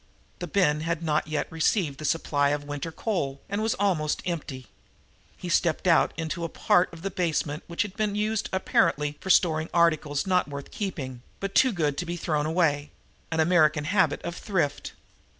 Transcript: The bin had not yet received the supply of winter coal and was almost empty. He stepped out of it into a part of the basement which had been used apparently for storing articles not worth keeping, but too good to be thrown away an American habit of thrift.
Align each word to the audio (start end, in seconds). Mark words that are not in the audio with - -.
The 0.39 0.47
bin 0.47 0.79
had 0.81 1.03
not 1.03 1.27
yet 1.27 1.45
received 1.51 1.99
the 1.99 2.05
supply 2.05 2.49
of 2.49 2.63
winter 2.63 2.91
coal 2.91 3.39
and 3.47 3.61
was 3.61 3.75
almost 3.75 4.23
empty. 4.25 4.65
He 5.37 5.47
stepped 5.47 5.85
out 5.85 6.05
of 6.11 6.17
it 6.17 6.21
into 6.23 6.43
a 6.43 6.49
part 6.49 6.91
of 6.91 7.03
the 7.03 7.11
basement 7.11 7.61
which 7.67 7.83
had 7.83 7.95
been 7.95 8.15
used 8.15 8.49
apparently 8.51 9.19
for 9.21 9.29
storing 9.29 9.69
articles 9.71 10.25
not 10.25 10.47
worth 10.47 10.71
keeping, 10.71 11.21
but 11.39 11.53
too 11.53 11.71
good 11.71 11.99
to 11.99 12.07
be 12.07 12.17
thrown 12.17 12.47
away 12.47 12.89
an 13.29 13.39
American 13.39 13.83
habit 13.83 14.23
of 14.23 14.35
thrift. 14.35 14.93